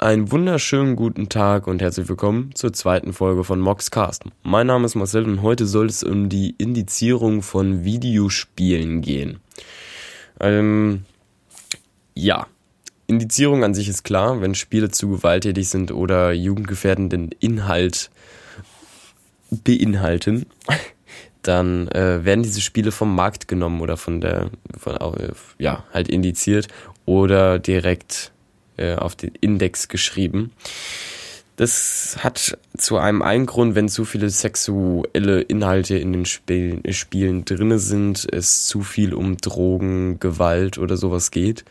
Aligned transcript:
Einen 0.00 0.32
wunderschönen 0.32 0.96
guten 0.96 1.28
Tag 1.28 1.66
und 1.66 1.82
herzlich 1.82 2.08
willkommen 2.08 2.54
zur 2.54 2.72
zweiten 2.72 3.12
Folge 3.12 3.44
von 3.44 3.60
Moxcast. 3.60 4.24
Mein 4.42 4.66
Name 4.66 4.86
ist 4.86 4.94
Marcel 4.94 5.24
und 5.24 5.42
heute 5.42 5.66
soll 5.66 5.88
es 5.88 6.02
um 6.02 6.30
die 6.30 6.54
Indizierung 6.56 7.42
von 7.42 7.84
Videospielen 7.84 9.02
gehen. 9.02 9.40
Ähm, 10.40 11.04
ja, 12.14 12.46
Indizierung 13.08 13.62
an 13.62 13.74
sich 13.74 13.90
ist 13.90 14.02
klar, 14.02 14.40
wenn 14.40 14.54
Spiele 14.54 14.90
zu 14.90 15.10
gewalttätig 15.10 15.68
sind 15.68 15.92
oder 15.92 16.32
jugendgefährdenden 16.32 17.28
Inhalt 17.38 18.10
beinhalten, 19.50 20.46
dann 21.42 21.88
äh, 21.88 22.24
werden 22.24 22.42
diese 22.42 22.62
Spiele 22.62 22.90
vom 22.90 23.14
Markt 23.14 23.48
genommen 23.48 23.82
oder 23.82 23.98
von 23.98 24.22
der, 24.22 24.48
von, 24.78 24.94
äh, 24.94 25.32
ja, 25.58 25.84
halt 25.92 26.08
indiziert 26.08 26.68
oder 27.04 27.58
direkt 27.58 28.32
äh, 28.80 28.96
auf 28.96 29.14
den 29.14 29.32
Index 29.40 29.88
geschrieben. 29.88 30.52
Das 31.56 32.16
hat 32.20 32.56
zu 32.78 32.96
einem 32.96 33.20
einen 33.20 33.44
Grund, 33.44 33.74
wenn 33.74 33.90
zu 33.90 34.06
viele 34.06 34.30
sexuelle 34.30 35.42
Inhalte 35.42 35.98
in 35.98 36.12
den 36.14 36.24
Spielen, 36.24 36.82
Spielen 36.92 37.44
drinne 37.44 37.78
sind, 37.78 38.26
es 38.32 38.64
zu 38.64 38.80
viel 38.80 39.12
um 39.12 39.36
Drogen, 39.36 40.18
Gewalt 40.20 40.78
oder 40.78 40.96
sowas 40.96 41.30
geht. 41.30 41.66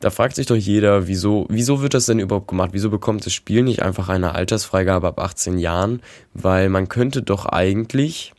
Da 0.00 0.08
fragt 0.08 0.36
sich 0.36 0.46
doch 0.46 0.56
jeder, 0.56 1.08
wieso, 1.08 1.46
wieso 1.50 1.82
wird 1.82 1.92
das 1.92 2.06
denn 2.06 2.20
überhaupt 2.20 2.48
gemacht? 2.48 2.70
Wieso 2.72 2.88
bekommt 2.88 3.26
das 3.26 3.34
Spiel 3.34 3.62
nicht 3.62 3.82
einfach 3.82 4.08
eine 4.08 4.34
Altersfreigabe 4.34 5.08
ab 5.08 5.20
18 5.20 5.58
Jahren? 5.58 6.00
Weil 6.32 6.70
man 6.70 6.88
könnte 6.88 7.20
doch 7.20 7.44
eigentlich 7.44 8.32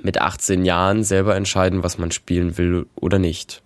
mit 0.00 0.20
18 0.20 0.64
Jahren 0.64 1.02
selber 1.02 1.34
entscheiden, 1.34 1.82
was 1.82 1.98
man 1.98 2.12
spielen 2.12 2.56
will 2.56 2.86
oder 2.94 3.18
nicht. 3.18 3.64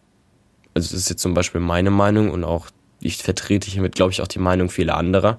Also 0.72 0.88
das 0.92 0.98
ist 0.98 1.10
jetzt 1.10 1.20
zum 1.20 1.34
Beispiel 1.34 1.60
meine 1.60 1.90
Meinung 1.90 2.30
und 2.30 2.42
auch 2.42 2.70
ich 3.04 3.18
vertrete 3.18 3.70
hiermit, 3.70 3.94
glaube 3.94 4.12
ich, 4.12 4.22
auch 4.22 4.28
die 4.28 4.38
Meinung 4.38 4.70
vieler 4.70 4.96
anderer. 4.96 5.36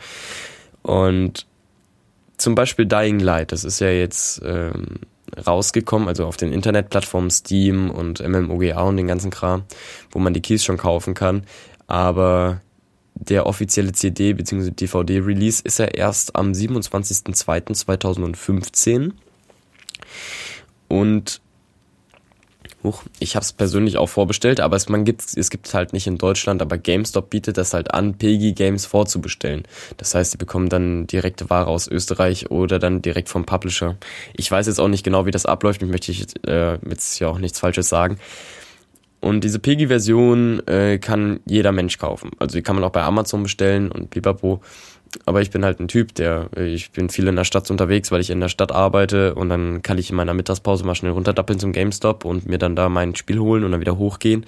Und 0.81 1.45
zum 2.37 2.55
Beispiel 2.55 2.85
Dying 2.85 3.19
Light, 3.19 3.51
das 3.51 3.63
ist 3.63 3.79
ja 3.79 3.89
jetzt 3.89 4.41
ähm, 4.45 4.99
rausgekommen, 5.45 6.07
also 6.07 6.25
auf 6.25 6.37
den 6.37 6.53
Internetplattformen 6.53 7.31
Steam 7.31 7.89
und 7.89 8.25
MMOGA 8.25 8.81
und 8.81 8.97
den 8.97 9.07
ganzen 9.07 9.31
Kram, 9.31 9.63
wo 10.11 10.19
man 10.19 10.33
die 10.33 10.41
Keys 10.41 10.63
schon 10.63 10.77
kaufen 10.77 11.13
kann. 11.13 11.43
Aber 11.87 12.61
der 13.15 13.45
offizielle 13.45 13.93
CD 13.93 14.33
bzw. 14.33 14.71
DVD-Release 14.71 15.61
ist 15.63 15.79
ja 15.79 15.85
erst 15.85 16.35
am 16.35 16.51
27.02.2015. 16.51 19.11
Und 20.87 21.41
Huch, 22.85 23.03
ich 23.19 23.35
habe 23.35 23.43
es 23.43 23.51
persönlich 23.53 23.97
auch 23.97 24.07
vorbestellt, 24.07 24.59
aber 24.59 24.75
es, 24.75 24.87
man 24.89 25.03
gibt, 25.03 25.23
es 25.35 25.49
gibt 25.49 25.73
halt 25.73 25.93
nicht 25.93 26.07
in 26.07 26.17
Deutschland, 26.17 26.61
aber 26.61 26.77
GameStop 26.77 27.29
bietet 27.29 27.57
das 27.57 27.73
halt 27.73 27.93
an, 27.93 28.17
PEGI 28.17 28.53
Games 28.53 28.85
vorzubestellen. 28.85 29.63
Das 29.97 30.15
heißt, 30.15 30.33
die 30.33 30.37
bekommen 30.37 30.69
dann 30.69 31.07
direkte 31.07 31.49
Ware 31.49 31.67
aus 31.67 31.87
Österreich 31.87 32.51
oder 32.51 32.79
dann 32.79 33.01
direkt 33.01 33.29
vom 33.29 33.45
Publisher. 33.45 33.97
Ich 34.33 34.49
weiß 34.49 34.67
jetzt 34.67 34.79
auch 34.79 34.87
nicht 34.87 35.03
genau, 35.03 35.25
wie 35.25 35.31
das 35.31 35.45
abläuft, 35.45 35.81
ich 35.81 35.89
möchte 35.89 36.11
äh, 36.47 36.77
jetzt 36.87 37.19
ja 37.19 37.27
auch 37.27 37.39
nichts 37.39 37.59
Falsches 37.59 37.89
sagen. 37.89 38.17
Und 39.25 39.43
diese 39.43 39.57
PEGI-Version 39.57 40.67
äh, 40.67 40.99
kann 40.99 41.39
jeder 41.45 41.71
Mensch 41.71 41.97
kaufen. 41.97 42.29
Also 42.37 42.57
die 42.57 42.61
kann 42.61 42.75
man 42.75 42.83
auch 42.83 42.91
bei 42.91 43.01
Amazon 43.01 43.41
bestellen 43.41 43.91
und 43.91 44.11
pipapo. 44.11 44.61
Aber 45.25 45.41
ich 45.41 45.51
bin 45.51 45.63
halt 45.63 45.79
ein 45.79 45.87
Typ, 45.87 46.13
der, 46.15 46.49
ich 46.57 46.91
bin 46.91 47.09
viel 47.09 47.27
in 47.27 47.35
der 47.35 47.43
Stadt 47.45 47.69
unterwegs, 47.71 48.11
weil 48.11 48.21
ich 48.21 48.29
in 48.29 48.39
der 48.39 48.49
Stadt 48.49 48.71
arbeite 48.71 49.35
und 49.35 49.49
dann 49.49 49.81
kann 49.81 49.97
ich 49.97 50.09
in 50.09 50.15
meiner 50.15 50.33
Mittagspause 50.33 50.85
mal 50.85 50.95
schnell 50.95 51.11
runterdappeln 51.11 51.59
zum 51.59 51.71
GameStop 51.71 52.25
und 52.25 52.47
mir 52.47 52.57
dann 52.57 52.75
da 52.75 52.89
mein 52.89 53.15
Spiel 53.15 53.39
holen 53.39 53.63
und 53.63 53.71
dann 53.71 53.81
wieder 53.81 53.97
hochgehen 53.97 54.45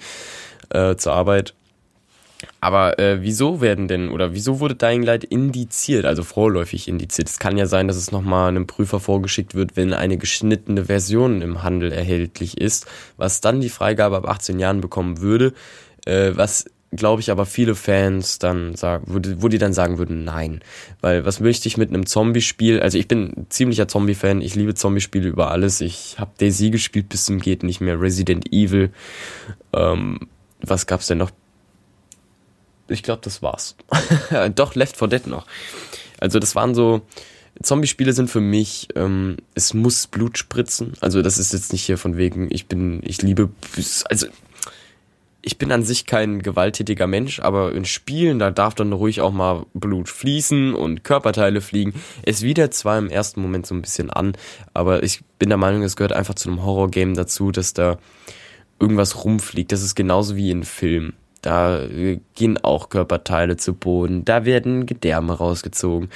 äh, 0.70 0.96
zur 0.96 1.12
Arbeit. 1.12 1.54
Aber 2.60 2.98
äh, 2.98 3.22
wieso 3.22 3.60
werden 3.60 3.88
denn 3.88 4.10
oder 4.10 4.32
wieso 4.32 4.60
wurde 4.60 4.76
Dying 4.76 5.02
Light 5.02 5.24
indiziert, 5.24 6.04
also 6.04 6.22
vorläufig 6.22 6.88
indiziert? 6.88 7.28
Es 7.28 7.38
kann 7.38 7.56
ja 7.56 7.66
sein, 7.66 7.88
dass 7.88 7.96
es 7.96 8.12
nochmal 8.12 8.48
einem 8.48 8.66
Prüfer 8.66 9.00
vorgeschickt 9.00 9.54
wird, 9.54 9.76
wenn 9.76 9.92
eine 9.92 10.18
geschnittene 10.18 10.84
Version 10.84 11.42
im 11.42 11.62
Handel 11.62 11.92
erhältlich 11.92 12.58
ist, 12.58 12.86
was 13.16 13.40
dann 13.40 13.60
die 13.60 13.68
Freigabe 13.68 14.16
ab 14.16 14.28
18 14.28 14.58
Jahren 14.60 14.80
bekommen 14.80 15.20
würde, 15.20 15.52
äh, 16.04 16.32
was 16.34 16.66
glaube 16.90 17.20
ich, 17.20 17.30
aber 17.30 17.44
viele 17.44 17.74
Fans 17.74 18.38
dann 18.38 18.74
sagen, 18.74 19.04
wo 19.06 19.18
die, 19.18 19.42
wo 19.42 19.48
die 19.48 19.58
dann 19.58 19.72
sagen 19.72 19.98
würden, 19.98 20.24
nein. 20.24 20.60
Weil 21.00 21.24
was 21.24 21.40
möchte 21.40 21.68
ich 21.68 21.76
mit 21.76 21.90
einem 21.90 22.06
Zombie-Spiel? 22.06 22.80
Also 22.80 22.98
ich 22.98 23.08
bin 23.08 23.46
ziemlicher 23.50 23.88
Zombie-Fan, 23.88 24.40
ich 24.40 24.54
liebe 24.54 24.74
Zombie-Spiele 24.74 25.28
über 25.28 25.50
alles. 25.50 25.80
Ich 25.80 26.18
habe 26.18 26.30
Daisy 26.38 26.70
gespielt 26.70 27.08
bis 27.08 27.26
zum 27.26 27.40
geht 27.40 27.62
nicht 27.62 27.80
mehr, 27.80 28.00
Resident 28.00 28.52
Evil. 28.52 28.90
Ähm, 29.74 30.28
was 30.60 30.86
gab's 30.86 31.06
denn 31.06 31.18
noch? 31.18 31.30
Ich 32.88 33.02
glaube, 33.02 33.20
das 33.22 33.42
war's. 33.42 33.76
Doch, 34.54 34.74
Left 34.74 34.96
4 34.96 35.08
Dead 35.08 35.26
noch. 35.26 35.46
Also 36.18 36.38
das 36.38 36.54
waren 36.54 36.74
so, 36.74 37.02
Zombie-Spiele 37.62 38.12
sind 38.12 38.30
für 38.30 38.40
mich, 38.40 38.88
ähm, 38.94 39.36
es 39.54 39.74
muss 39.74 40.06
Blut 40.06 40.38
spritzen. 40.38 40.94
Also 41.00 41.22
das 41.22 41.38
ist 41.38 41.52
jetzt 41.52 41.72
nicht 41.72 41.84
hier 41.84 41.98
von 41.98 42.16
wegen, 42.16 42.48
ich 42.50 42.66
bin, 42.66 43.00
ich 43.04 43.20
liebe, 43.20 43.50
also 44.08 44.26
ich 45.48 45.56
bin 45.56 45.72
an 45.72 45.82
sich 45.82 46.04
kein 46.04 46.42
gewalttätiger 46.42 47.06
Mensch, 47.06 47.40
aber 47.40 47.72
in 47.72 47.86
Spielen, 47.86 48.38
da 48.38 48.50
darf 48.50 48.74
dann 48.74 48.92
ruhig 48.92 49.22
auch 49.22 49.32
mal 49.32 49.64
Blut 49.72 50.10
fließen 50.10 50.74
und 50.74 51.04
Körperteile 51.04 51.62
fliegen. 51.62 51.94
Es 52.22 52.42
widert 52.42 52.74
zwar 52.74 52.98
im 52.98 53.08
ersten 53.08 53.40
Moment 53.40 53.66
so 53.66 53.74
ein 53.74 53.80
bisschen 53.80 54.10
an, 54.10 54.34
aber 54.74 55.02
ich 55.02 55.22
bin 55.38 55.48
der 55.48 55.56
Meinung, 55.56 55.82
es 55.82 55.96
gehört 55.96 56.12
einfach 56.12 56.34
zu 56.34 56.50
einem 56.50 56.62
Horrorgame 56.62 57.14
dazu, 57.14 57.50
dass 57.50 57.72
da 57.72 57.96
irgendwas 58.78 59.24
rumfliegt. 59.24 59.72
Das 59.72 59.82
ist 59.82 59.94
genauso 59.94 60.36
wie 60.36 60.50
in 60.50 60.64
Filmen. 60.64 61.14
Da 61.40 61.80
äh, 61.80 62.20
gehen 62.34 62.62
auch 62.62 62.90
Körperteile 62.90 63.56
zu 63.56 63.72
Boden, 63.72 64.26
da 64.26 64.44
werden 64.44 64.84
Gedärme 64.84 65.32
rausgezogen, 65.32 66.10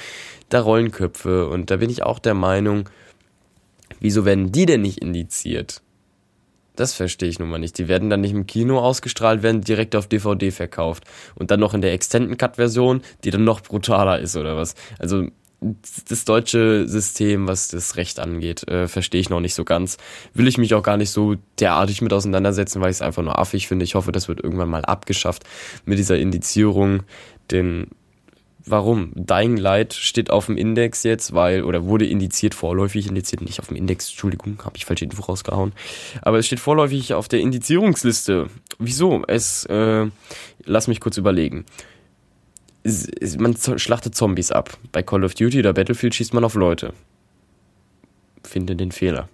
da 0.49 0.61
rollen 0.61 0.91
Köpfe 0.91 1.49
und 1.49 1.71
da 1.71 1.77
bin 1.77 1.89
ich 1.89 2.03
auch 2.03 2.19
der 2.19 2.35
Meinung, 2.35 2.87
wieso 3.99 4.25
werden 4.25 4.51
die 4.51 4.67
denn 4.67 4.81
nicht 4.81 4.99
indiziert? 4.99 5.82
Das 6.75 6.93
verstehe 6.93 7.29
ich 7.29 7.39
nun 7.39 7.49
mal 7.49 7.59
nicht. 7.59 7.77
Die 7.77 7.87
werden 7.87 8.09
dann 8.09 8.21
nicht 8.21 8.31
im 8.31 8.47
Kino 8.47 8.79
ausgestrahlt, 8.79 9.43
werden 9.43 9.61
direkt 9.61 9.95
auf 9.95 10.07
DVD 10.07 10.51
verkauft. 10.51 11.03
Und 11.35 11.51
dann 11.51 11.59
noch 11.59 11.73
in 11.73 11.81
der 11.81 11.93
Extended 11.93 12.37
Cut 12.39 12.55
Version, 12.55 13.01
die 13.23 13.29
dann 13.29 13.43
noch 13.43 13.61
brutaler 13.61 14.19
ist 14.19 14.35
oder 14.35 14.57
was. 14.57 14.75
Also 14.97 15.27
das 16.09 16.25
deutsche 16.25 16.87
System, 16.87 17.47
was 17.47 17.69
das 17.69 17.95
Recht 17.95 18.19
angeht, 18.19 18.67
äh, 18.67 18.87
verstehe 18.87 19.21
ich 19.21 19.29
noch 19.29 19.39
nicht 19.39 19.53
so 19.53 19.63
ganz. 19.63 19.97
Will 20.33 20.47
ich 20.47 20.57
mich 20.57 20.73
auch 20.73 20.83
gar 20.83 20.97
nicht 20.97 21.11
so 21.11 21.35
derartig 21.59 22.01
mit 22.01 22.11
auseinandersetzen, 22.11 22.81
weil 22.81 22.89
ich 22.89 22.97
es 22.97 23.01
einfach 23.01 23.23
nur 23.23 23.39
affig 23.39 23.67
finde. 23.67 23.85
Ich 23.85 23.95
hoffe, 23.95 24.11
das 24.11 24.27
wird 24.27 24.43
irgendwann 24.43 24.69
mal 24.69 24.83
abgeschafft 24.83 25.43
mit 25.85 25.99
dieser 25.99 26.17
Indizierung. 26.17 27.03
Denn 27.51 27.87
Warum? 28.65 29.11
Dying 29.13 29.57
Light 29.57 29.93
steht 29.93 30.29
auf 30.29 30.45
dem 30.45 30.55
Index 30.55 31.03
jetzt, 31.03 31.33
weil, 31.33 31.63
oder 31.63 31.85
wurde 31.85 32.05
indiziert, 32.05 32.55
vorläufig 32.55 33.07
indiziert, 33.07 33.41
nicht 33.41 33.59
auf 33.59 33.67
dem 33.67 33.75
Index, 33.75 34.09
Entschuldigung, 34.09 34.57
habe 34.63 34.77
ich 34.77 34.85
falsche 34.85 35.03
Info 35.03 35.21
rausgehauen. 35.21 35.73
Aber 36.21 36.39
es 36.39 36.47
steht 36.47 36.61
vorläufig 36.61 37.13
auf 37.13 37.27
der 37.27 37.41
Indizierungsliste. 37.41 38.47
Wieso? 38.79 39.23
Es, 39.27 39.65
äh, 39.65 40.07
lass 40.63 40.87
mich 40.87 41.01
kurz 41.01 41.17
überlegen. 41.17 41.65
Es, 42.83 43.05
es, 43.07 43.37
man 43.37 43.55
schlachtet 43.55 44.15
Zombies 44.15 44.51
ab. 44.51 44.77
Bei 44.93 45.03
Call 45.03 45.25
of 45.25 45.35
Duty 45.35 45.59
oder 45.59 45.73
Battlefield 45.73 46.15
schießt 46.15 46.33
man 46.33 46.45
auf 46.45 46.55
Leute. 46.55 46.93
Finde 48.45 48.77
den 48.77 48.93
Fehler. 48.93 49.27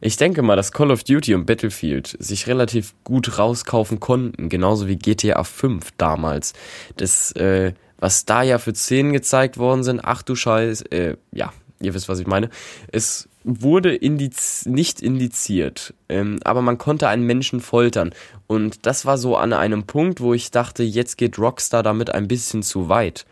Ich 0.00 0.16
denke 0.16 0.42
mal, 0.42 0.56
dass 0.56 0.72
Call 0.72 0.90
of 0.90 1.04
Duty 1.04 1.34
und 1.34 1.46
Battlefield 1.46 2.16
sich 2.18 2.48
relativ 2.48 2.94
gut 3.04 3.38
rauskaufen 3.38 3.98
konnten, 3.98 4.48
genauso 4.48 4.88
wie 4.88 4.96
GTA 4.96 5.42
5 5.42 5.92
damals. 5.96 6.52
Das, 6.96 7.32
äh, 7.32 7.72
was 7.98 8.24
da 8.24 8.42
ja 8.42 8.58
für 8.58 8.74
Szenen 8.74 9.12
gezeigt 9.12 9.58
worden 9.58 9.84
sind, 9.84 10.00
ach 10.04 10.22
du 10.22 10.34
Scheiß, 10.34 10.82
äh, 10.90 11.16
ja, 11.32 11.52
ihr 11.80 11.94
wisst, 11.94 12.08
was 12.08 12.18
ich 12.18 12.26
meine. 12.26 12.50
Es 12.92 13.28
wurde 13.44 13.94
indiz 13.94 14.66
nicht 14.66 15.00
indiziert, 15.00 15.94
ähm, 16.08 16.40
aber 16.44 16.62
man 16.62 16.78
konnte 16.78 17.08
einen 17.08 17.22
Menschen 17.22 17.60
foltern. 17.60 18.12
Und 18.46 18.86
das 18.86 19.06
war 19.06 19.18
so 19.18 19.36
an 19.36 19.52
einem 19.52 19.84
Punkt, 19.84 20.20
wo 20.20 20.34
ich 20.34 20.50
dachte, 20.50 20.82
jetzt 20.82 21.16
geht 21.16 21.38
Rockstar 21.38 21.82
damit 21.82 22.12
ein 22.12 22.28
bisschen 22.28 22.62
zu 22.62 22.88
weit. 22.88 23.24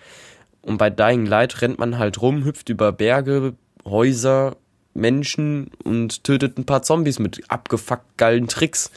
Und 0.63 0.79
bei 0.79 0.89
Dying 0.89 1.27
Light 1.27 1.61
rennt 1.61 1.79
man 1.79 1.99
halt 1.99 2.23
rum, 2.23 2.45
hüpft 2.45 2.69
über 2.69 2.93
Berge, 2.93 3.55
Häuser, 3.85 4.57
Menschen 4.95 5.71
und 5.83 6.25
tötet 6.25 6.57
ein 6.57 6.65
paar 6.65 6.83
Zombies 6.83 7.19
mit 7.19 7.43
abgefuckt 7.49 8.17
geilen 8.17 8.49
Tricks. 8.49 8.91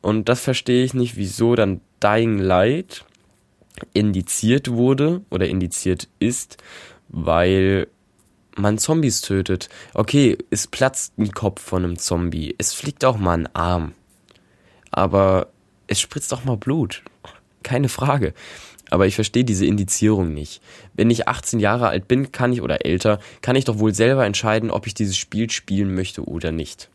Und 0.00 0.28
das 0.28 0.40
verstehe 0.40 0.84
ich 0.84 0.92
nicht, 0.92 1.16
wieso 1.16 1.54
dann 1.54 1.80
Dying 2.02 2.38
Light 2.38 3.04
indiziert 3.92 4.70
wurde 4.70 5.22
oder 5.30 5.48
indiziert 5.48 6.08
ist, 6.18 6.58
weil 7.08 7.88
man 8.56 8.78
Zombies 8.78 9.20
tötet. 9.20 9.68
Okay, 9.94 10.36
es 10.50 10.66
platzt 10.66 11.18
ein 11.18 11.32
Kopf 11.32 11.62
von 11.62 11.84
einem 11.84 11.98
Zombie, 11.98 12.54
es 12.58 12.74
fliegt 12.74 13.04
auch 13.04 13.16
mal 13.16 13.38
ein 13.38 13.54
Arm, 13.54 13.92
aber 14.90 15.48
es 15.86 16.00
spritzt 16.00 16.32
auch 16.34 16.44
mal 16.44 16.56
Blut. 16.56 17.02
Keine 17.62 17.88
Frage. 17.88 18.34
Aber 18.90 19.06
ich 19.06 19.16
verstehe 19.16 19.44
diese 19.44 19.66
Indizierung 19.66 20.32
nicht. 20.32 20.62
Wenn 20.94 21.10
ich 21.10 21.28
18 21.28 21.60
Jahre 21.60 21.88
alt 21.88 22.08
bin, 22.08 22.32
kann 22.32 22.52
ich 22.52 22.62
oder 22.62 22.86
älter, 22.86 23.20
kann 23.42 23.56
ich 23.56 23.64
doch 23.64 23.78
wohl 23.78 23.94
selber 23.94 24.24
entscheiden, 24.24 24.70
ob 24.70 24.86
ich 24.86 24.94
dieses 24.94 25.16
Spiel 25.16 25.50
spielen 25.50 25.94
möchte 25.94 26.24
oder 26.24 26.52
nicht. 26.52 26.88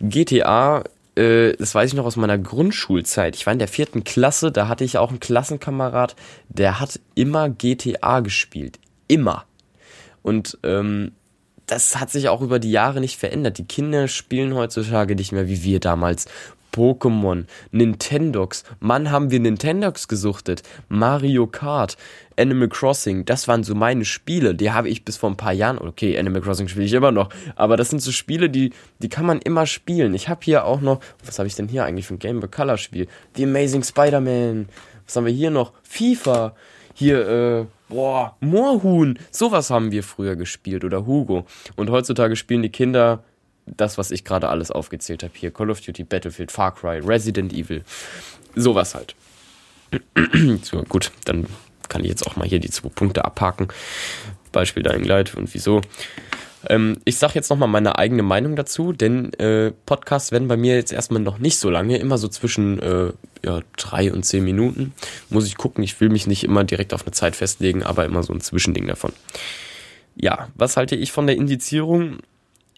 GTA 0.00 0.82
äh, 1.14 1.52
das 1.56 1.74
weiß 1.74 1.90
ich 1.90 1.96
noch 1.96 2.06
aus 2.06 2.16
meiner 2.16 2.38
Grundschulzeit. 2.38 3.36
Ich 3.36 3.46
war 3.46 3.52
in 3.52 3.58
der 3.58 3.68
vierten 3.68 4.04
Klasse, 4.04 4.50
da 4.50 4.68
hatte 4.68 4.84
ich 4.84 4.98
auch 4.98 5.10
einen 5.10 5.20
Klassenkamerad, 5.20 6.16
der 6.48 6.80
hat 6.80 7.00
immer 7.14 7.50
GTA 7.50 8.20
gespielt. 8.20 8.78
Immer. 9.08 9.44
Und 10.22 10.58
ähm, 10.62 11.12
das 11.66 11.98
hat 11.98 12.10
sich 12.10 12.28
auch 12.28 12.40
über 12.40 12.58
die 12.58 12.70
Jahre 12.70 13.00
nicht 13.00 13.18
verändert. 13.18 13.58
Die 13.58 13.66
Kinder 13.66 14.08
spielen 14.08 14.54
heutzutage 14.54 15.14
nicht 15.14 15.32
mehr 15.32 15.48
wie 15.48 15.62
wir 15.62 15.80
damals. 15.80 16.26
Pokémon, 16.72 17.44
Nintendox. 17.70 18.64
Mann, 18.80 19.10
haben 19.10 19.30
wir 19.30 19.40
Nintendox 19.40 20.08
gesuchtet. 20.08 20.62
Mario 20.88 21.46
Kart, 21.46 21.96
Animal 22.38 22.68
Crossing. 22.68 23.24
Das 23.24 23.46
waren 23.46 23.62
so 23.62 23.74
meine 23.74 24.04
Spiele. 24.04 24.54
Die 24.54 24.72
habe 24.72 24.88
ich 24.88 25.04
bis 25.04 25.16
vor 25.16 25.30
ein 25.30 25.36
paar 25.36 25.52
Jahren. 25.52 25.78
Okay, 25.78 26.18
Animal 26.18 26.42
Crossing 26.42 26.68
spiele 26.68 26.86
ich 26.86 26.92
immer 26.92 27.12
noch. 27.12 27.28
Aber 27.56 27.76
das 27.76 27.90
sind 27.90 28.00
so 28.00 28.10
Spiele, 28.10 28.50
die, 28.50 28.72
die 29.00 29.08
kann 29.08 29.26
man 29.26 29.40
immer 29.40 29.66
spielen. 29.66 30.14
Ich 30.14 30.28
habe 30.28 30.40
hier 30.42 30.64
auch 30.64 30.80
noch. 30.80 31.00
Was 31.24 31.38
habe 31.38 31.46
ich 31.46 31.54
denn 31.54 31.68
hier 31.68 31.84
eigentlich 31.84 32.06
für 32.06 32.14
ein 32.14 32.18
Game 32.18 32.40
Boy 32.40 32.48
Color 32.48 32.78
Spiel? 32.78 33.06
The 33.36 33.44
Amazing 33.44 33.84
Spider-Man. 33.84 34.68
Was 35.06 35.16
haben 35.16 35.26
wir 35.26 35.32
hier 35.32 35.50
noch? 35.50 35.72
FIFA. 35.82 36.54
Hier, 36.94 37.28
äh, 37.28 37.66
boah, 37.88 38.36
Moorhuhn. 38.40 39.18
Sowas 39.30 39.70
haben 39.70 39.92
wir 39.92 40.02
früher 40.02 40.36
gespielt. 40.36 40.84
Oder 40.84 41.06
Hugo. 41.06 41.46
Und 41.76 41.90
heutzutage 41.90 42.36
spielen 42.36 42.62
die 42.62 42.70
Kinder 42.70 43.22
das, 43.66 43.98
was 43.98 44.10
ich 44.10 44.24
gerade 44.24 44.48
alles 44.48 44.70
aufgezählt 44.70 45.22
habe 45.22 45.32
hier. 45.34 45.50
Call 45.50 45.70
of 45.70 45.80
Duty, 45.80 46.04
Battlefield, 46.04 46.50
Far 46.50 46.74
Cry, 46.74 46.98
Resident 46.98 47.52
Evil. 47.52 47.84
Sowas 48.54 48.94
halt. 48.94 49.14
so, 50.62 50.82
gut, 50.82 51.12
dann 51.24 51.46
kann 51.88 52.02
ich 52.02 52.10
jetzt 52.10 52.26
auch 52.26 52.36
mal 52.36 52.48
hier 52.48 52.58
die 52.58 52.70
zwei 52.70 52.88
Punkte 52.88 53.24
abhaken. 53.24 53.68
Beispiel 54.50 54.82
Dying 54.82 55.04
Light 55.04 55.34
und 55.34 55.52
wieso. 55.54 55.80
Ähm, 56.68 56.98
ich 57.04 57.18
sage 57.18 57.34
jetzt 57.34 57.50
nochmal 57.50 57.68
meine 57.68 57.98
eigene 57.98 58.22
Meinung 58.22 58.56
dazu, 58.56 58.92
denn 58.92 59.32
äh, 59.34 59.72
Podcasts 59.86 60.32
werden 60.32 60.48
bei 60.48 60.56
mir 60.56 60.76
jetzt 60.76 60.92
erstmal 60.92 61.22
noch 61.22 61.38
nicht 61.38 61.58
so 61.58 61.70
lange, 61.70 61.98
immer 61.98 62.18
so 62.18 62.28
zwischen 62.28 62.80
äh, 62.80 63.12
ja, 63.44 63.60
drei 63.76 64.12
und 64.12 64.24
zehn 64.24 64.44
Minuten. 64.44 64.94
Muss 65.28 65.46
ich 65.46 65.56
gucken, 65.56 65.82
ich 65.82 66.00
will 66.00 66.08
mich 66.08 66.26
nicht 66.26 66.44
immer 66.44 66.64
direkt 66.64 66.94
auf 66.94 67.02
eine 67.02 67.12
Zeit 67.12 67.36
festlegen, 67.36 67.82
aber 67.82 68.04
immer 68.04 68.22
so 68.22 68.32
ein 68.32 68.40
Zwischending 68.40 68.86
davon. 68.86 69.12
Ja, 70.14 70.48
was 70.54 70.76
halte 70.76 70.94
ich 70.94 71.10
von 71.10 71.26
der 71.26 71.36
Indizierung? 71.36 72.18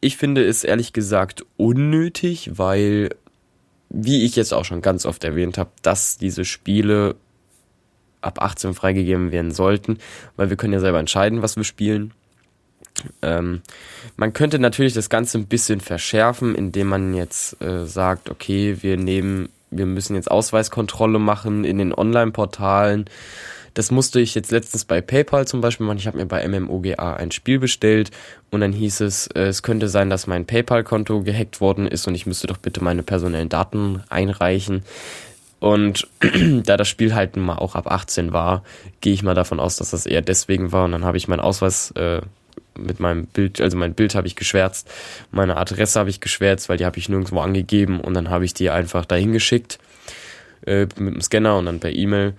Ich 0.01 0.17
finde 0.17 0.45
es 0.45 0.65
ehrlich 0.65 0.93
gesagt 0.93 1.45
unnötig, 1.57 2.53
weil, 2.55 3.11
wie 3.89 4.25
ich 4.25 4.37
jetzt 4.37 4.53
auch 4.53 4.65
schon 4.65 4.83
ganz 4.83 5.07
oft 5.07 5.25
erwähnt 5.25 5.59
habe, 5.59 5.71
dass 5.83 6.19
diese 6.19 6.45
Spiele 6.45 7.17
ab 8.21 8.41
18 8.41 8.75
freigegeben 8.75 9.33
werden 9.33 9.53
sollten, 9.53 9.99
weil 10.37 10.51
wir 10.51 10.57
können 10.57 10.73
ja 10.73 10.81
selber 10.81 10.99
entscheiden, 10.99 11.43
was 11.43 11.57
wir 11.57 11.65
spielen. 11.65 12.13
Ähm, 13.23 13.63
man 14.17 14.33
könnte 14.33 14.59
natürlich 14.59 14.95
das 14.95 15.11
Ganze 15.11 15.39
ein 15.39 15.47
bisschen 15.47 15.81
verschärfen, 15.81 16.55
indem 16.55 16.89
man 16.89 17.15
jetzt 17.15 17.61
äh, 17.61 17.87
sagt, 17.87 18.31
okay, 18.31 18.79
wir 18.81 18.97
nehmen, 18.97 19.49
wir 19.71 19.87
müssen 19.87 20.15
jetzt 20.15 20.31
Ausweiskontrolle 20.31 21.19
machen 21.19 21.65
in 21.65 21.79
den 21.79 21.93
Online-Portalen 21.93 23.07
das 23.75 23.91
musste 23.91 24.21
ich 24.21 24.35
jetzt 24.35 24.53
letztens 24.53 24.85
bei 24.85 25.01
PayPal 25.01 25.47
zum 25.47 25.61
Beispiel 25.61 25.87
machen. 25.87 25.99
Ich 25.99 26.07
habe 26.07 26.17
mir 26.17 26.27
bei 26.27 26.47
MMOGA 26.47 27.15
ein 27.15 27.33
Spiel 27.33 27.59
bestellt 27.59 28.11
und 28.51 28.61
dann 28.61 28.73
hieß 28.73 29.01
es, 29.01 29.27
äh, 29.29 29.43
es 29.43 29.63
könnte 29.63 29.89
sein, 29.89 30.11
dass 30.11 30.27
mein 30.27 30.47
PayPal-Konto 30.47 31.23
gehackt 31.23 31.61
worden 31.61 31.87
ist 31.87 32.07
und 32.07 32.15
ich 32.15 32.27
müsste 32.27 32.47
doch 32.47 32.59
bitte 32.59 32.83
meine 32.83 33.03
personellen 33.03 33.49
Daten 33.49 34.03
einreichen. 34.09 34.85
Und 35.59 36.07
da 36.65 36.77
das 36.77 36.89
Spiel 36.89 37.15
halt 37.15 37.37
nun 37.37 37.47
mal 37.47 37.57
auch 37.57 37.75
ab 37.75 37.91
18 37.91 38.33
war, 38.33 38.63
gehe 39.01 39.13
ich 39.13 39.23
mal 39.23 39.35
davon 39.35 39.61
aus, 39.61 39.77
dass 39.77 39.91
das 39.91 40.07
eher 40.07 40.23
deswegen 40.23 40.73
war. 40.73 40.85
Und 40.85 40.93
dann 40.93 41.05
habe 41.05 41.17
ich 41.17 41.27
meinen 41.27 41.41
Ausweis 41.41 41.91
äh, 41.93 42.21
mit 42.79 43.01
meinem 43.01 43.27
Bild, 43.27 43.61
also 43.61 43.77
mein 43.77 43.95
Bild 43.95 44.15
habe 44.15 44.27
ich 44.27 44.37
geschwärzt, 44.37 44.91
meine 45.31 45.57
Adresse 45.57 45.99
habe 45.99 46.11
ich 46.11 46.21
geschwärzt, 46.21 46.69
weil 46.69 46.77
die 46.77 46.85
habe 46.85 46.99
ich 46.99 47.09
nirgendwo 47.09 47.41
angegeben 47.41 48.01
und 48.01 48.15
dann 48.15 48.31
habe 48.31 48.45
ich 48.45 48.55
die 48.55 48.71
einfach 48.71 49.05
dahin 49.05 49.33
geschickt 49.33 49.79
äh, 50.67 50.87
mit 50.99 51.15
dem 51.15 51.21
Scanner 51.21 51.57
und 51.57 51.67
dann 51.67 51.81
per 51.81 51.93
E-Mail 51.93 52.35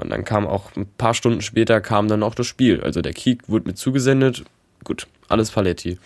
und 0.00 0.10
dann 0.10 0.24
kam 0.24 0.46
auch 0.46 0.74
ein 0.76 0.86
paar 0.98 1.14
Stunden 1.14 1.40
später 1.40 1.80
kam 1.80 2.08
dann 2.08 2.22
auch 2.22 2.34
das 2.34 2.46
Spiel. 2.46 2.80
Also 2.80 3.02
der 3.02 3.12
Key 3.12 3.36
wurde 3.46 3.68
mir 3.68 3.74
zugesendet. 3.74 4.44
Gut, 4.84 5.06
alles 5.28 5.50
Paletti. 5.50 5.98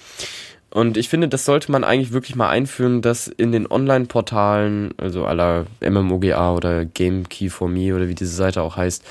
Und 0.71 0.97
ich 0.97 1.09
finde, 1.09 1.29
das 1.29 1.45
sollte 1.45 1.73
man 1.73 1.83
eigentlich 1.83 2.13
wirklich 2.13 2.37
mal 2.37 2.49
einführen, 2.49 3.03
dass 3.03 3.27
in 3.27 3.51
den 3.51 3.71
Online-Portalen, 3.71 4.95
also 4.99 5.27
aller 5.27 5.67
MMOGA 5.81 6.55
oder 6.55 6.85
Game 6.85 7.29
Key 7.29 7.49
for 7.49 7.69
Me 7.69 7.95
oder 7.95 8.07
wie 8.07 8.15
diese 8.15 8.35
Seite 8.35 8.63
auch 8.63 8.77
heißt, 8.77 9.05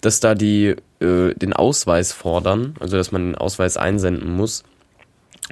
dass 0.00 0.18
da 0.18 0.34
die 0.34 0.74
äh, 1.00 1.34
den 1.34 1.52
Ausweis 1.52 2.12
fordern, 2.12 2.74
also 2.80 2.96
dass 2.96 3.12
man 3.12 3.22
den 3.22 3.34
Ausweis 3.36 3.76
einsenden 3.76 4.34
muss. 4.34 4.64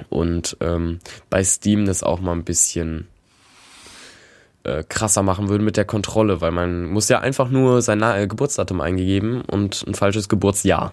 Und 0.09 0.57
ähm, 0.59 0.99
bei 1.29 1.43
Steam 1.43 1.85
das 1.85 2.03
auch 2.03 2.19
mal 2.19 2.33
ein 2.33 2.43
bisschen 2.43 3.07
äh, 4.65 4.83
krasser 4.87 5.23
machen 5.23 5.49
würden 5.49 5.63
mit 5.63 5.77
der 5.77 5.85
Kontrolle, 5.85 6.41
weil 6.41 6.51
man 6.51 6.85
muss 6.85 7.09
ja 7.09 7.19
einfach 7.19 7.49
nur 7.49 7.81
sein 7.81 8.01
äh, 8.01 8.27
Geburtsdatum 8.27 8.81
eingegeben 8.81 9.41
und 9.41 9.85
ein 9.87 9.95
falsches 9.95 10.29
Geburtsjahr. 10.29 10.91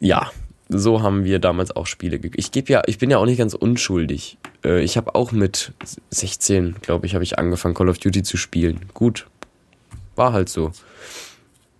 Ja, 0.00 0.30
so 0.68 1.02
haben 1.02 1.24
wir 1.24 1.38
damals 1.38 1.74
auch 1.74 1.86
Spiele. 1.86 2.20
Ich 2.36 2.50
gebe 2.52 2.72
ja, 2.72 2.82
ich 2.86 2.98
bin 2.98 3.10
ja 3.10 3.18
auch 3.18 3.26
nicht 3.26 3.38
ganz 3.38 3.54
unschuldig. 3.54 4.38
Äh, 4.64 4.82
ich 4.82 4.96
habe 4.96 5.14
auch 5.14 5.32
mit 5.32 5.72
16, 6.10 6.76
glaube 6.82 7.06
ich, 7.06 7.14
habe 7.14 7.24
ich 7.24 7.38
angefangen 7.38 7.74
Call 7.74 7.88
of 7.88 7.98
Duty 7.98 8.22
zu 8.22 8.36
spielen. 8.36 8.80
Gut, 8.94 9.26
war 10.16 10.32
halt 10.32 10.48
so 10.48 10.72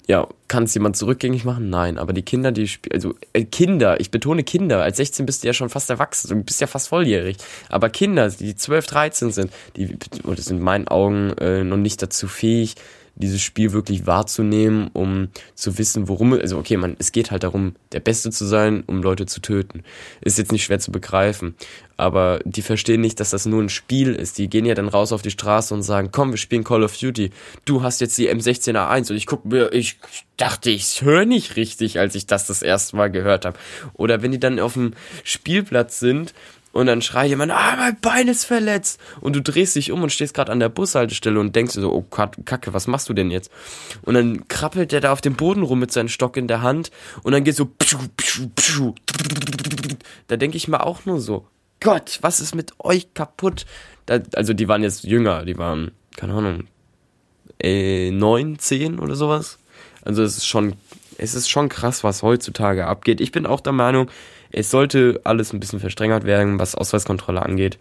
ja, 0.06 0.28
kann 0.48 0.64
es 0.64 0.74
jemand 0.74 0.96
zurückgängig 0.96 1.44
machen? 1.44 1.70
Nein, 1.70 1.98
aber 1.98 2.12
die 2.12 2.22
Kinder, 2.22 2.52
die 2.52 2.68
spielen, 2.68 2.94
also 2.94 3.14
äh, 3.32 3.44
Kinder, 3.44 4.00
ich 4.00 4.10
betone 4.10 4.44
Kinder, 4.44 4.82
als 4.82 4.98
16 4.98 5.24
bist 5.24 5.42
du 5.42 5.46
ja 5.46 5.54
schon 5.54 5.70
fast 5.70 5.88
erwachsen, 5.88 6.28
du 6.28 6.44
bist 6.44 6.60
ja 6.60 6.66
fast 6.66 6.88
volljährig, 6.88 7.38
aber 7.70 7.88
Kinder, 7.88 8.28
die 8.28 8.54
12, 8.54 8.86
13 8.86 9.32
sind, 9.32 9.52
die, 9.76 9.96
die 9.96 10.40
sind 10.40 10.58
in 10.58 10.62
meinen 10.62 10.88
Augen 10.88 11.30
äh, 11.38 11.64
noch 11.64 11.78
nicht 11.78 12.02
dazu 12.02 12.28
fähig, 12.28 12.74
dieses 13.16 13.42
Spiel 13.42 13.72
wirklich 13.72 14.06
wahrzunehmen, 14.06 14.90
um 14.92 15.28
zu 15.54 15.78
wissen, 15.78 16.08
worum, 16.08 16.32
also 16.32 16.58
okay, 16.58 16.76
man, 16.76 16.96
es 16.98 17.12
geht 17.12 17.30
halt 17.30 17.44
darum, 17.44 17.74
der 17.92 18.00
Beste 18.00 18.30
zu 18.30 18.44
sein, 18.44 18.82
um 18.86 19.02
Leute 19.02 19.26
zu 19.26 19.40
töten. 19.40 19.82
Ist 20.20 20.38
jetzt 20.38 20.52
nicht 20.52 20.64
schwer 20.64 20.80
zu 20.80 20.90
begreifen. 20.90 21.54
Aber 21.96 22.40
die 22.44 22.62
verstehen 22.62 23.00
nicht, 23.00 23.20
dass 23.20 23.30
das 23.30 23.46
nur 23.46 23.62
ein 23.62 23.68
Spiel 23.68 24.14
ist. 24.14 24.38
Die 24.38 24.48
gehen 24.48 24.66
ja 24.66 24.74
dann 24.74 24.88
raus 24.88 25.12
auf 25.12 25.22
die 25.22 25.30
Straße 25.30 25.72
und 25.72 25.82
sagen, 25.82 26.08
komm, 26.10 26.32
wir 26.32 26.38
spielen 26.38 26.64
Call 26.64 26.82
of 26.82 26.96
Duty. 26.96 27.30
Du 27.64 27.82
hast 27.82 28.00
jetzt 28.00 28.18
die 28.18 28.28
M16A1 28.28 29.10
und 29.10 29.16
ich 29.16 29.26
guck 29.26 29.44
mir, 29.44 29.72
ich 29.72 29.98
dachte, 30.36 30.70
ich 30.70 31.02
höre 31.02 31.24
nicht 31.24 31.54
richtig, 31.54 32.00
als 32.00 32.16
ich 32.16 32.26
das 32.26 32.48
das 32.48 32.62
erste 32.62 32.96
Mal 32.96 33.12
gehört 33.12 33.44
habe. 33.44 33.58
Oder 33.92 34.22
wenn 34.22 34.32
die 34.32 34.40
dann 34.40 34.58
auf 34.58 34.74
dem 34.74 34.94
Spielplatz 35.22 36.00
sind 36.00 36.34
und 36.74 36.86
dann 36.86 37.02
schreit 37.02 37.28
jemand, 37.28 37.52
ah, 37.52 37.76
mein 37.76 37.96
Bein 38.00 38.26
ist 38.26 38.44
verletzt. 38.44 38.98
Und 39.20 39.36
du 39.36 39.40
drehst 39.40 39.76
dich 39.76 39.92
um 39.92 40.02
und 40.02 40.10
stehst 40.10 40.34
gerade 40.34 40.50
an 40.50 40.58
der 40.58 40.68
Bushaltestelle 40.68 41.38
und 41.38 41.54
denkst 41.54 41.74
so, 41.74 41.92
oh 41.92 42.02
Kacke, 42.02 42.74
was 42.74 42.88
machst 42.88 43.08
du 43.08 43.14
denn 43.14 43.30
jetzt? 43.30 43.50
Und 44.02 44.14
dann 44.14 44.48
krabbelt 44.48 44.90
der 44.90 45.00
da 45.00 45.12
auf 45.12 45.20
dem 45.20 45.34
Boden 45.36 45.62
rum 45.62 45.78
mit 45.78 45.92
seinem 45.92 46.08
Stock 46.08 46.36
in 46.36 46.48
der 46.48 46.62
Hand 46.62 46.90
und 47.22 47.32
dann 47.32 47.44
geht 47.44 47.54
so, 47.54 47.66
pschu, 47.66 47.98
pschu, 48.16 48.48
pschu. 48.56 48.94
da 50.26 50.36
denke 50.36 50.56
ich 50.56 50.66
mir 50.66 50.84
auch 50.84 51.06
nur 51.06 51.20
so, 51.20 51.46
Gott, 51.78 52.18
was 52.22 52.40
ist 52.40 52.56
mit 52.56 52.72
euch 52.80 53.14
kaputt? 53.14 53.66
Da, 54.06 54.18
also 54.34 54.52
die 54.52 54.66
waren 54.66 54.82
jetzt 54.82 55.04
jünger, 55.04 55.44
die 55.44 55.56
waren, 55.56 55.92
keine 56.16 56.34
Ahnung, 56.34 56.64
äh, 57.62 58.10
neun, 58.10 58.58
zehn 58.58 58.98
oder 58.98 59.14
sowas. 59.14 59.58
Also 60.02 60.24
es 60.24 60.38
ist 60.38 60.46
schon, 60.46 60.74
es 61.18 61.34
ist 61.34 61.48
schon 61.48 61.68
krass, 61.68 62.04
was 62.04 62.22
heutzutage 62.22 62.86
abgeht. 62.86 63.20
Ich 63.20 63.32
bin 63.32 63.46
auch 63.46 63.60
der 63.60 63.72
Meinung, 63.72 64.10
es 64.50 64.70
sollte 64.70 65.20
alles 65.24 65.52
ein 65.52 65.60
bisschen 65.60 65.80
verstrengert 65.80 66.24
werden, 66.24 66.58
was 66.58 66.74
Ausweiskontrolle 66.74 67.42
angeht. 67.42 67.78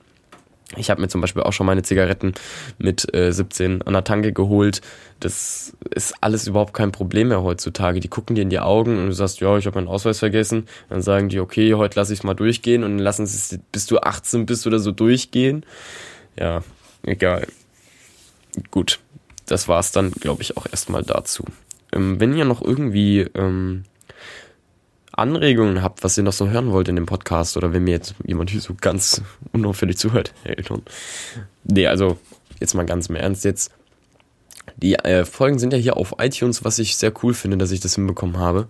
Ich 0.75 0.89
habe 0.89 1.01
mir 1.01 1.07
zum 1.07 1.21
Beispiel 1.21 1.43
auch 1.43 1.53
schon 1.53 1.67
meine 1.67 1.83
Zigaretten 1.83 2.33
mit 2.79 3.13
äh, 3.13 3.31
17 3.31 3.83
an 3.83 3.93
der 3.93 4.03
Tanke 4.03 4.33
geholt. 4.33 4.81
Das 5.19 5.75
ist 5.91 6.15
alles 6.21 6.47
überhaupt 6.47 6.73
kein 6.73 6.91
Problem 6.91 7.27
mehr 7.27 7.43
heutzutage. 7.43 7.99
Die 7.99 8.07
gucken 8.07 8.35
dir 8.35 8.41
in 8.41 8.49
die 8.49 8.59
Augen 8.59 8.97
und 8.97 9.05
du 9.07 9.13
sagst, 9.13 9.39
ja, 9.39 9.55
ich 9.57 9.67
habe 9.67 9.77
meinen 9.77 9.87
Ausweis 9.87 10.19
vergessen. 10.19 10.67
Dann 10.89 11.01
sagen 11.01 11.29
die, 11.29 11.39
okay, 11.39 11.75
heute 11.75 11.99
lasse 11.99 12.13
ich 12.13 12.19
es 12.19 12.23
mal 12.23 12.33
durchgehen 12.33 12.83
und 12.83 12.97
lassen 12.97 13.23
es, 13.23 13.59
bis 13.71 13.85
du 13.85 13.99
18 13.99 14.45
bist 14.45 14.65
oder 14.65 14.79
so 14.79 14.91
durchgehen. 14.91 15.65
Ja, 16.39 16.63
egal. 17.03 17.47
Gut, 18.71 18.99
das 19.45 19.67
war's 19.67 19.91
dann, 19.91 20.11
glaube 20.11 20.41
ich, 20.41 20.57
auch 20.57 20.65
erstmal 20.69 21.03
dazu. 21.03 21.43
Ähm, 21.93 22.19
wenn 22.19 22.35
ihr 22.35 22.45
noch 22.45 22.61
irgendwie 22.61 23.21
ähm, 23.35 23.83
Anregungen 25.11 25.83
habt, 25.83 26.03
was 26.03 26.17
ihr 26.17 26.23
noch 26.23 26.33
so 26.33 26.49
hören 26.49 26.71
wollt 26.71 26.87
in 26.87 26.95
dem 26.95 27.05
Podcast 27.05 27.55
oder 27.55 27.71
wenn 27.71 27.83
mir 27.83 27.91
jetzt 27.91 28.15
jemand 28.25 28.49
hier 28.49 28.61
so 28.61 28.75
ganz 28.79 29.21
unauffällig 29.51 29.97
zuhört, 29.97 30.33
hey, 30.43 30.55
Elton. 30.57 30.81
Nee, 31.63 31.87
also 31.87 32.17
jetzt 32.59 32.73
mal 32.73 32.85
ganz 32.85 33.07
im 33.07 33.15
Ernst 33.15 33.45
jetzt. 33.45 33.71
Die 34.77 34.95
äh, 34.95 35.25
Folgen 35.25 35.59
sind 35.59 35.73
ja 35.73 35.79
hier 35.79 35.97
auf 35.97 36.15
iTunes, 36.19 36.63
was 36.63 36.79
ich 36.79 36.97
sehr 36.97 37.13
cool 37.21 37.33
finde, 37.33 37.57
dass 37.57 37.71
ich 37.71 37.79
das 37.79 37.95
hinbekommen 37.95 38.37
habe. 38.37 38.67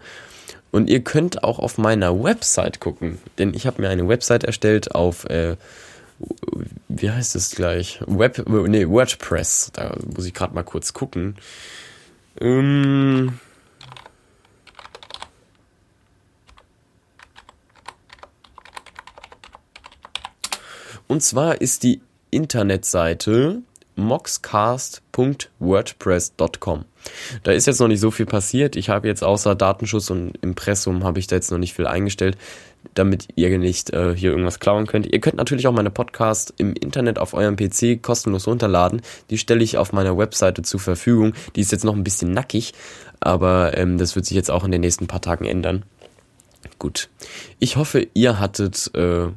Und 0.71 0.89
ihr 0.89 1.03
könnt 1.03 1.43
auch 1.43 1.59
auf 1.59 1.77
meiner 1.77 2.23
Website 2.23 2.79
gucken, 2.79 3.19
denn 3.37 3.53
ich 3.53 3.67
habe 3.67 3.81
mir 3.81 3.89
eine 3.89 4.07
Website 4.07 4.43
erstellt 4.43 4.95
auf, 4.95 5.25
äh, 5.25 5.55
wie 6.89 7.11
heißt 7.11 7.35
es 7.35 7.51
gleich? 7.51 7.99
Web, 8.07 8.43
nee, 8.47 8.87
WordPress. 8.87 9.71
Da 9.73 9.95
muss 10.15 10.25
ich 10.25 10.33
gerade 10.33 10.55
mal 10.55 10.63
kurz 10.63 10.93
gucken. 10.93 11.35
Ähm, 12.39 13.39
Und 21.13 21.21
zwar 21.21 21.61
ist 21.61 21.83
die 21.83 22.01
Internetseite 22.31 23.61
moxcast.wordpress.com. 23.95 26.85
Da 27.43 27.51
ist 27.51 27.67
jetzt 27.67 27.79
noch 27.79 27.87
nicht 27.87 27.99
so 27.99 28.11
viel 28.11 28.25
passiert. 28.25 28.75
Ich 28.75 28.89
habe 28.89 29.07
jetzt 29.07 29.23
außer 29.23 29.55
Datenschutz 29.55 30.09
und 30.09 30.33
Impressum 30.41 31.03
habe 31.03 31.19
ich 31.19 31.27
da 31.27 31.35
jetzt 31.35 31.51
noch 31.51 31.57
nicht 31.57 31.73
viel 31.73 31.87
eingestellt, 31.87 32.37
damit 32.93 33.27
ihr 33.35 33.57
nicht 33.57 33.91
äh, 33.91 34.15
hier 34.15 34.31
irgendwas 34.31 34.59
klauen 34.59 34.87
könnt. 34.87 35.11
Ihr 35.11 35.19
könnt 35.19 35.37
natürlich 35.37 35.67
auch 35.67 35.73
meine 35.73 35.91
Podcasts 35.91 36.53
im 36.57 36.73
Internet 36.73 37.19
auf 37.19 37.33
eurem 37.33 37.55
PC 37.55 38.01
kostenlos 38.01 38.47
runterladen. 38.47 39.01
Die 39.29 39.37
stelle 39.37 39.63
ich 39.63 39.77
auf 39.77 39.93
meiner 39.93 40.17
Webseite 40.17 40.61
zur 40.61 40.79
Verfügung. 40.79 41.33
Die 41.55 41.61
ist 41.61 41.71
jetzt 41.71 41.85
noch 41.85 41.95
ein 41.95 42.03
bisschen 42.03 42.31
nackig, 42.31 42.73
aber 43.19 43.77
ähm, 43.77 43.97
das 43.97 44.15
wird 44.15 44.25
sich 44.25 44.35
jetzt 44.35 44.51
auch 44.51 44.63
in 44.63 44.71
den 44.71 44.81
nächsten 44.81 45.07
paar 45.07 45.21
Tagen 45.21 45.45
ändern. 45.45 45.83
Gut. 46.79 47.09
Ich 47.59 47.75
hoffe, 47.75 48.07
ihr 48.13 48.39
hattet 48.39 48.91
äh, 48.95 49.27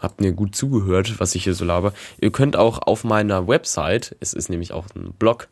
habt 0.00 0.20
mir 0.20 0.32
gut 0.32 0.54
zugehört, 0.54 1.20
was 1.20 1.34
ich 1.34 1.44
hier 1.44 1.54
so 1.54 1.64
laber. 1.64 1.92
Ihr 2.20 2.30
könnt 2.30 2.56
auch 2.56 2.78
auf 2.78 3.04
meiner 3.04 3.46
Website, 3.46 4.16
es 4.20 4.32
ist 4.32 4.48
nämlich 4.48 4.72
auch 4.72 4.86
ein 4.94 5.12
Blog, 5.18 5.48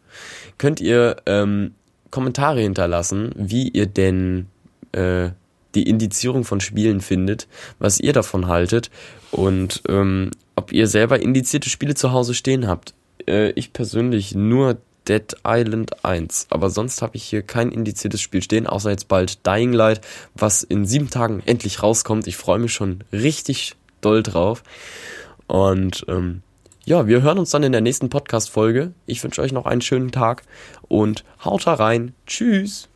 könnt 0.56 0.80
ihr 0.80 1.16
ähm, 1.26 1.74
Kommentare 2.10 2.60
hinterlassen, 2.60 3.32
wie 3.36 3.68
ihr 3.68 3.86
denn 3.86 4.46
äh, 4.92 5.30
die 5.74 5.88
Indizierung 5.88 6.44
von 6.44 6.60
Spielen 6.60 7.00
findet, 7.00 7.46
was 7.78 8.00
ihr 8.00 8.12
davon 8.12 8.46
haltet 8.46 8.90
und 9.30 9.82
ähm, 9.88 10.30
ob 10.56 10.72
ihr 10.72 10.86
selber 10.86 11.20
indizierte 11.20 11.68
Spiele 11.68 11.94
zu 11.94 12.12
Hause 12.12 12.34
stehen 12.34 12.66
habt. 12.66 12.94
Äh, 13.26 13.50
ich 13.50 13.72
persönlich 13.72 14.34
nur 14.34 14.78
Dead 15.08 15.36
Island 15.46 16.04
1. 16.04 16.48
Aber 16.50 16.70
sonst 16.70 17.02
habe 17.02 17.16
ich 17.16 17.24
hier 17.24 17.42
kein 17.42 17.70
indiziertes 17.70 18.20
Spiel 18.20 18.42
stehen, 18.42 18.66
außer 18.66 18.90
jetzt 18.90 19.08
bald 19.08 19.46
Dying 19.46 19.72
Light, 19.72 20.00
was 20.34 20.62
in 20.62 20.84
sieben 20.84 21.10
Tagen 21.10 21.42
endlich 21.46 21.82
rauskommt. 21.82 22.26
Ich 22.26 22.36
freue 22.36 22.58
mich 22.58 22.72
schon 22.72 23.04
richtig 23.12 23.74
doll 24.00 24.22
drauf. 24.22 24.62
Und 25.46 26.04
ähm, 26.08 26.42
ja, 26.84 27.06
wir 27.06 27.22
hören 27.22 27.38
uns 27.38 27.50
dann 27.50 27.62
in 27.62 27.72
der 27.72 27.80
nächsten 27.80 28.08
Podcast-Folge. 28.08 28.92
Ich 29.06 29.22
wünsche 29.22 29.42
euch 29.42 29.52
noch 29.52 29.66
einen 29.66 29.82
schönen 29.82 30.10
Tag 30.10 30.42
und 30.82 31.24
haut 31.44 31.66
rein. 31.66 32.14
Tschüss. 32.26 32.88